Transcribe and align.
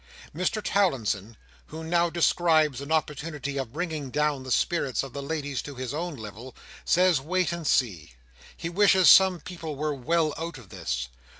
Mr 0.35 0.63
Towlinson, 0.63 1.37
who 1.67 1.83
now 1.83 2.09
descries 2.09 2.81
an 2.81 2.91
opportunity 2.91 3.57
of 3.59 3.71
bringing 3.71 4.09
down 4.09 4.41
the 4.41 4.49
spirits 4.51 5.03
of 5.03 5.13
the 5.13 5.21
ladies 5.21 5.61
to 5.61 5.75
his 5.75 5.93
own 5.93 6.15
level, 6.15 6.55
says 6.83 7.21
wait 7.21 7.51
and 7.51 7.67
see; 7.67 8.15
he 8.57 8.67
wishes 8.67 9.11
some 9.11 9.39
people 9.39 9.75
were 9.75 9.93
well 9.93 10.33
out 10.39 10.57
of 10.57 10.69
this. 10.69 11.07